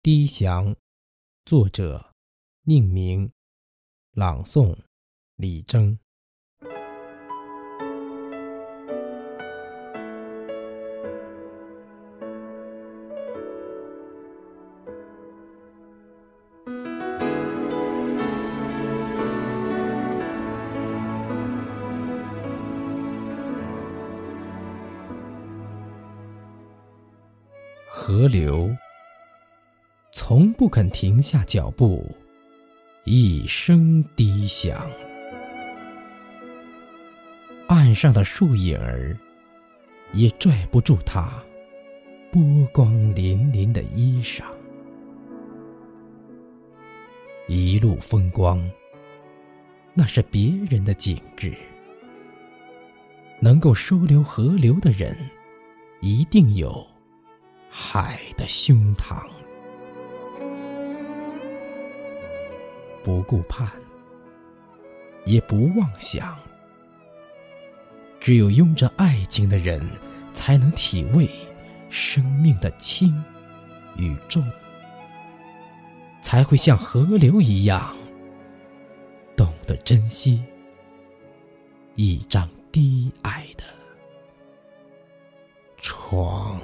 [0.00, 0.76] 低翔，
[1.44, 2.14] 作者：
[2.62, 3.32] 宁明，
[4.12, 4.78] 朗诵：
[5.34, 5.98] 李征。
[27.90, 28.70] 河流。
[30.20, 32.04] 从不肯停下脚步，
[33.04, 34.84] 一声低响。
[37.68, 39.16] 岸上的树影儿
[40.12, 41.40] 也拽不住它
[42.32, 44.42] 波光粼粼的衣裳。
[47.46, 48.68] 一路风光，
[49.94, 51.54] 那是别人的景致。
[53.38, 55.16] 能够收留河流的人，
[56.00, 56.84] 一定有
[57.70, 59.24] 海的胸膛。
[63.08, 63.66] 不顾盼，
[65.24, 66.36] 也不妄想。
[68.20, 69.82] 只有拥着爱情的人，
[70.34, 71.26] 才能体味
[71.88, 73.24] 生命的轻
[73.96, 74.46] 与重，
[76.20, 77.96] 才会像河流一样，
[79.34, 80.44] 懂得珍惜
[81.94, 83.64] 一张低矮的
[85.78, 86.60] 床。